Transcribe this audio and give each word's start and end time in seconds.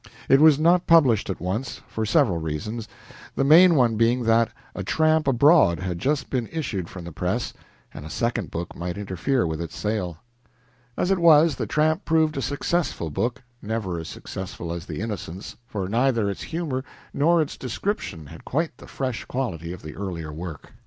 It 0.27 0.41
was 0.41 0.57
not 0.57 0.87
published 0.87 1.29
at 1.29 1.39
once, 1.39 1.79
for 1.87 2.07
several 2.07 2.39
reasons, 2.39 2.87
the 3.35 3.43
main 3.43 3.75
one 3.75 3.97
being 3.97 4.23
that 4.23 4.49
"A 4.73 4.83
Tramp 4.83 5.27
Abroad" 5.27 5.79
had 5.79 5.99
just 5.99 6.31
been 6.31 6.47
issued 6.51 6.89
from 6.89 7.03
the 7.03 7.11
press, 7.11 7.53
and 7.93 8.03
a 8.03 8.09
second 8.09 8.49
book 8.49 8.75
might 8.75 8.97
interfere 8.97 9.45
with 9.45 9.61
its 9.61 9.77
sale. 9.77 10.17
As 10.97 11.11
it 11.11 11.19
was, 11.19 11.53
the 11.53 11.67
"Tramp" 11.67 12.03
proved 12.03 12.35
a 12.35 12.41
successful 12.41 13.11
book 13.11 13.43
never 13.61 13.99
as 13.99 14.07
successful 14.07 14.73
as 14.73 14.87
the 14.87 15.01
"Innocents," 15.01 15.55
for 15.67 15.87
neither 15.87 16.31
its 16.31 16.41
humor 16.41 16.83
nor 17.13 17.39
its 17.39 17.55
description 17.55 18.25
had 18.25 18.43
quite 18.43 18.75
the 18.77 18.87
fresh 18.87 19.25
quality 19.25 19.71
of 19.71 19.83
the 19.83 19.95
earlier 19.95 20.33
work. 20.33 20.73